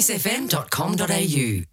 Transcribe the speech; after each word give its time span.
kissfm.com.au. 0.00 1.69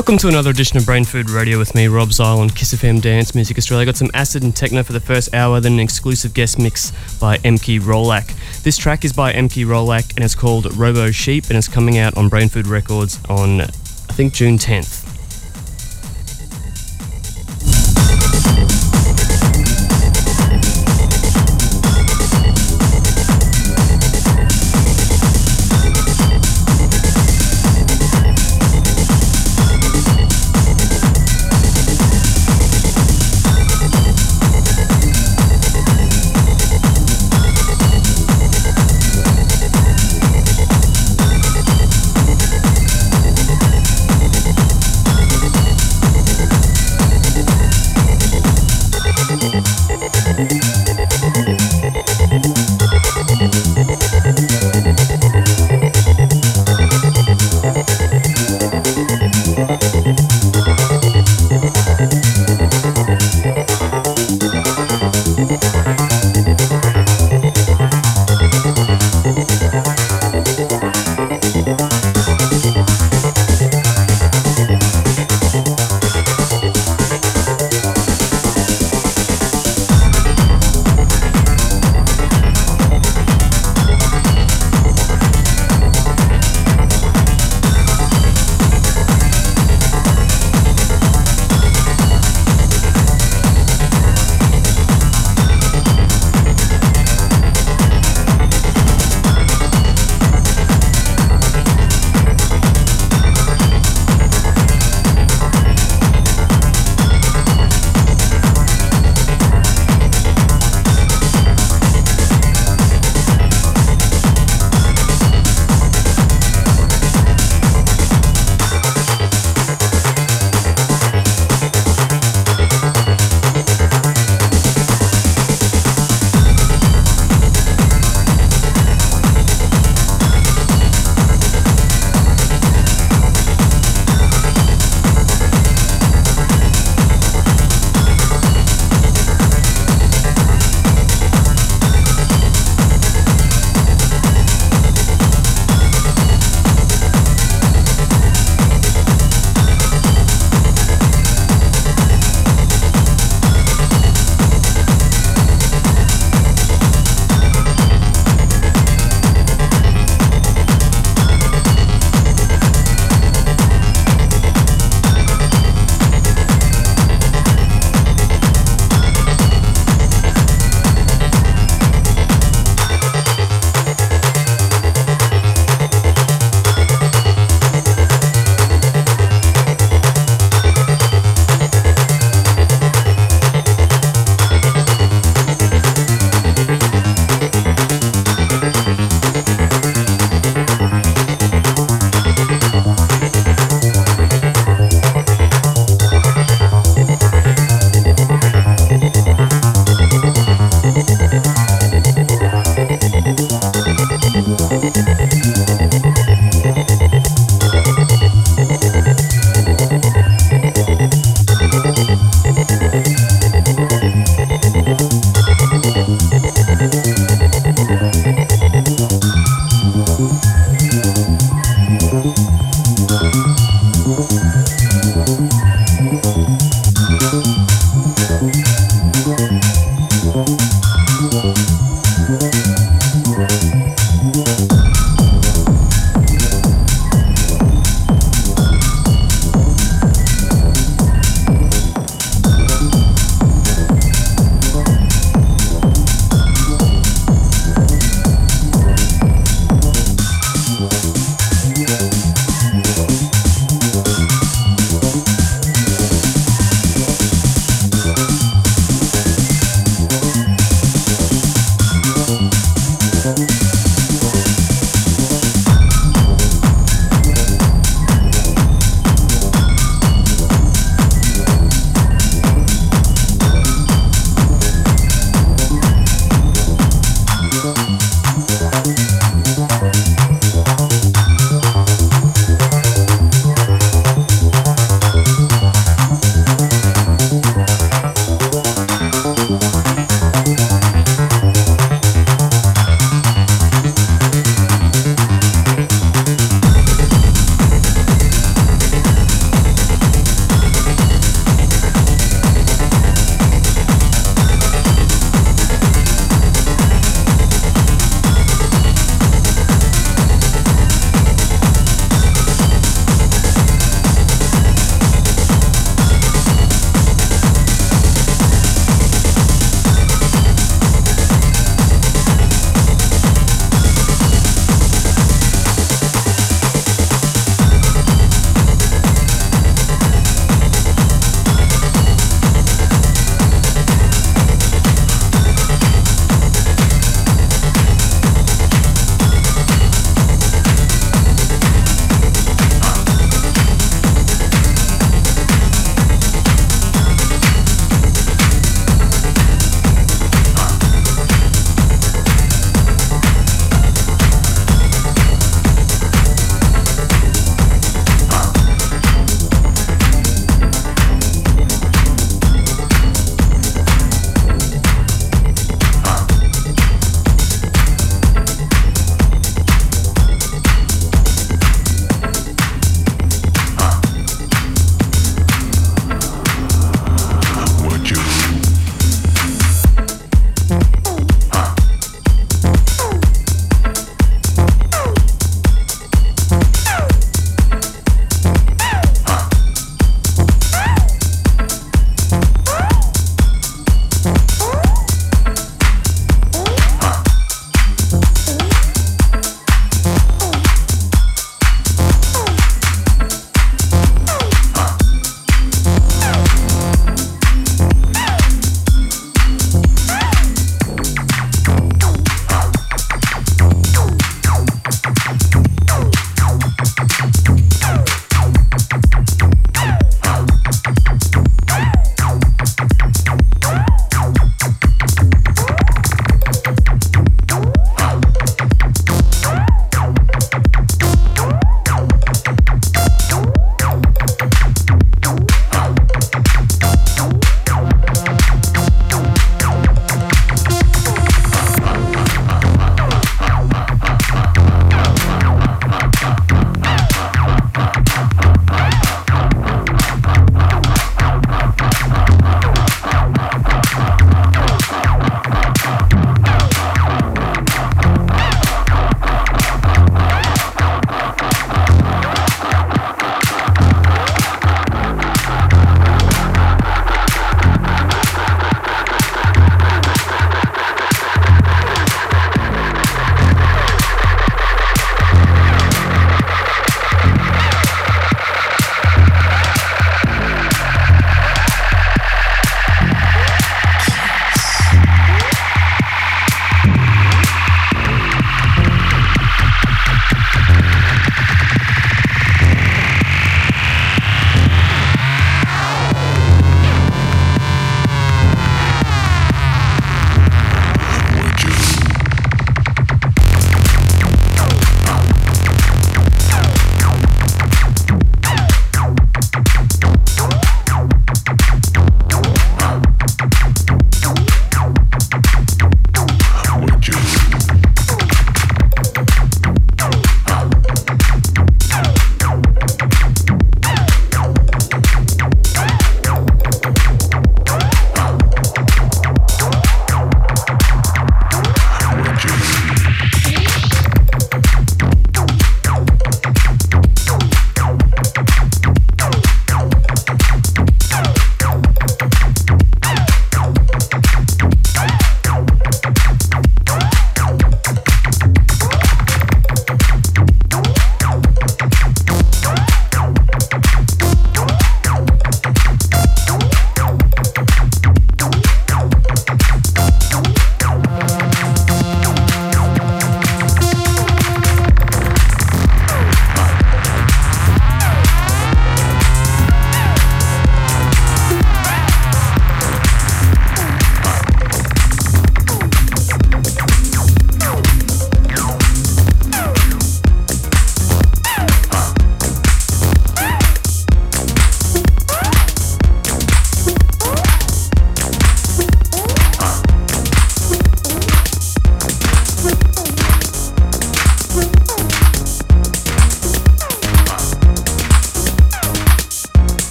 Welcome 0.00 0.16
to 0.16 0.28
another 0.28 0.48
edition 0.48 0.78
of 0.78 0.86
Brain 0.86 1.04
Food 1.04 1.28
Radio 1.28 1.58
with 1.58 1.74
me, 1.74 1.86
Rob 1.86 2.10
Zile 2.10 2.38
on 2.38 2.48
Kiss 2.48 2.72
FM 2.72 3.02
Dance 3.02 3.34
Music 3.34 3.58
Australia. 3.58 3.84
Got 3.84 3.98
some 3.98 4.10
acid 4.14 4.42
and 4.42 4.56
techno 4.56 4.82
for 4.82 4.94
the 4.94 4.98
first 4.98 5.34
hour, 5.34 5.60
then 5.60 5.74
an 5.74 5.80
exclusive 5.80 6.32
guest 6.32 6.58
mix 6.58 6.90
by 7.18 7.36
Emky 7.44 7.78
Rolack. 7.78 8.34
This 8.62 8.78
track 8.78 9.04
is 9.04 9.12
by 9.12 9.34
Emky 9.34 9.66
Rolack 9.66 10.16
and 10.16 10.24
it's 10.24 10.34
called 10.34 10.64
Robosheep 10.64 11.50
and 11.50 11.58
it's 11.58 11.68
coming 11.68 11.98
out 11.98 12.16
on 12.16 12.30
Brain 12.30 12.48
Food 12.48 12.66
Records 12.66 13.20
on, 13.28 13.60
I 13.60 13.66
think, 13.66 14.32
June 14.32 14.56
10th. 14.56 15.09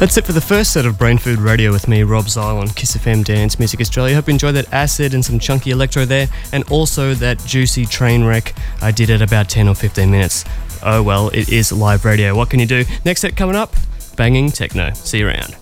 That's 0.00 0.16
it 0.16 0.24
for 0.24 0.32
the 0.32 0.40
first 0.40 0.72
set 0.72 0.86
of 0.86 0.96
Brain 0.96 1.18
Food 1.18 1.40
Radio 1.40 1.70
with 1.72 1.86
me, 1.86 2.04
Rob 2.04 2.26
Zile 2.26 2.56
on 2.56 2.68
Kiss 2.68 2.96
FM 2.96 3.22
Dance 3.22 3.58
Music 3.58 3.82
Australia. 3.82 4.14
Hope 4.14 4.28
you 4.28 4.32
enjoyed 4.32 4.54
that 4.54 4.72
acid 4.72 5.12
and 5.12 5.22
some 5.22 5.38
chunky 5.38 5.72
electro 5.72 6.06
there, 6.06 6.26
and 6.54 6.64
also 6.70 7.12
that 7.12 7.38
juicy 7.40 7.84
train 7.84 8.24
wreck 8.24 8.54
I 8.80 8.92
did 8.92 9.10
at 9.10 9.20
about 9.20 9.50
10 9.50 9.68
or 9.68 9.74
15 9.74 10.10
minutes. 10.10 10.46
Oh 10.82 11.02
well, 11.02 11.28
it 11.28 11.50
is 11.50 11.70
live 11.70 12.06
radio. 12.06 12.34
What 12.34 12.48
can 12.48 12.60
you 12.60 12.66
do? 12.66 12.84
Next 13.04 13.20
set 13.20 13.36
coming 13.36 13.54
up, 13.54 13.74
banging 14.16 14.50
techno. 14.50 14.90
See 14.94 15.18
you 15.18 15.26
around. 15.28 15.54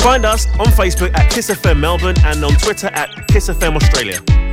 Find 0.00 0.24
us 0.24 0.46
on 0.58 0.68
Facebook 0.68 1.14
at 1.14 1.30
Kiss 1.30 1.50
FM 1.50 1.78
Melbourne 1.78 2.16
and 2.24 2.42
on 2.42 2.52
Twitter 2.54 2.86
at 2.86 3.28
Kiss 3.28 3.50
FM 3.50 3.76
Australia. 3.76 4.43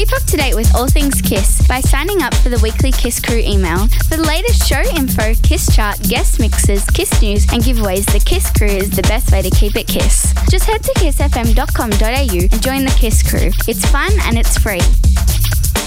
Keep 0.00 0.14
up 0.14 0.22
to 0.28 0.36
date 0.38 0.54
with 0.54 0.74
all 0.74 0.88
things 0.88 1.20
Kiss 1.20 1.60
by 1.68 1.82
signing 1.82 2.22
up 2.22 2.34
for 2.36 2.48
the 2.48 2.58
weekly 2.60 2.90
Kiss 2.90 3.20
Crew 3.20 3.36
email. 3.36 3.86
For 4.08 4.16
the 4.16 4.24
latest 4.26 4.66
show 4.66 4.80
info, 4.96 5.34
Kiss 5.42 5.76
chart, 5.76 6.00
guest 6.08 6.40
mixes, 6.40 6.86
Kiss 6.86 7.20
news, 7.20 7.44
and 7.52 7.62
giveaways, 7.62 8.10
the 8.10 8.18
Kiss 8.18 8.50
Crew 8.50 8.66
is 8.66 8.88
the 8.88 9.02
best 9.02 9.30
way 9.30 9.42
to 9.42 9.50
keep 9.50 9.76
it 9.76 9.86
Kiss. 9.86 10.32
Just 10.48 10.64
head 10.64 10.82
to 10.84 10.92
kissfm.com.au 10.94 12.48
and 12.50 12.62
join 12.62 12.84
the 12.86 12.96
Kiss 12.98 13.22
Crew. 13.22 13.50
It's 13.68 13.84
fun 13.90 14.10
and 14.20 14.38
it's 14.38 14.56
free. 14.56 14.80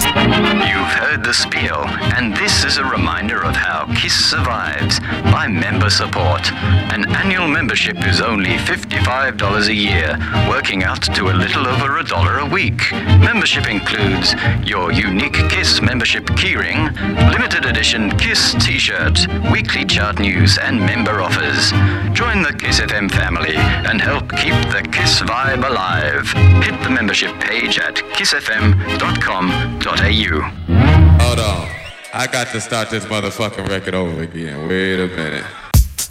You've 0.03 0.93
heard 0.99 1.23
the 1.23 1.33
spiel, 1.33 1.85
and 2.15 2.35
this 2.35 2.65
is 2.65 2.77
a 2.77 2.83
reminder 2.83 3.41
of 3.41 3.55
how 3.55 3.85
KISS 3.95 4.13
survives 4.13 4.99
by 5.31 5.47
member 5.47 5.89
support. 5.89 6.51
An 6.91 7.09
annual 7.15 7.47
membership 7.47 7.97
is 8.05 8.19
only 8.19 8.57
$55 8.57 9.67
a 9.67 9.73
year, 9.73 10.17
working 10.49 10.83
out 10.83 11.01
to 11.15 11.29
a 11.29 11.33
little 11.33 11.65
over 11.67 11.97
a 11.99 12.03
dollar 12.03 12.39
a 12.39 12.45
week. 12.45 12.91
Membership 12.91 13.69
includes 13.69 14.35
your 14.63 14.91
unique 14.91 15.39
KISS 15.49 15.81
membership 15.81 16.25
keyring, 16.41 16.91
limited 17.31 17.65
edition 17.65 18.11
KISS 18.17 18.55
t 18.65 18.77
shirt, 18.77 19.25
weekly 19.51 19.85
chart 19.85 20.19
news, 20.19 20.57
and 20.57 20.79
member 20.79 21.21
offers. 21.21 21.71
Join 22.13 22.41
the 22.43 22.53
KISS 22.53 22.81
FM 22.81 23.09
family 23.09 23.55
and 23.55 24.01
help 24.01 24.29
keep 24.31 24.53
the 24.71 24.81
KISS 24.91 25.21
vibe 25.21 25.65
alive. 25.67 26.27
Hit 26.63 26.81
the 26.83 26.89
membership 26.89 27.39
page 27.39 27.79
at 27.79 27.95
kissfm.com.au. 28.17 29.92
Hold 31.21 31.39
on. 31.39 31.69
I 32.13 32.27
got 32.31 32.47
to 32.49 32.61
start 32.61 32.89
this 32.89 33.05
motherfucking 33.05 33.67
record 33.69 33.93
over 33.95 34.23
again. 34.23 34.67
Wait 34.67 34.99
a 34.99 35.07
minute. 35.07 35.45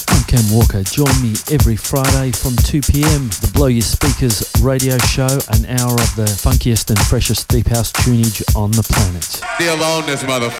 I'm 0.09 0.23
Cam 0.25 0.45
Walker. 0.53 0.83
Join 0.83 1.11
me 1.23 1.35
every 1.51 1.77
Friday 1.77 2.33
from 2.33 2.55
2 2.57 2.81
p.m. 2.83 3.29
The 3.41 3.51
Blow 3.53 3.67
Your 3.67 3.83
Speakers 3.83 4.51
radio 4.63 4.99
show, 4.99 5.27
an 5.27 5.67
hour 5.67 5.95
of 5.95 6.15
the 6.17 6.27
funkiest 6.27 6.91
and 6.91 6.99
freshest 7.07 7.49
deep 7.49 7.67
house 7.67 7.91
tunage 7.93 8.43
on 8.55 8.71
the 8.71 8.83
planet. 8.83 9.25
Still 9.25 9.83
on 9.83 10.07
this 10.07 10.23
motherfucker. 10.23 10.51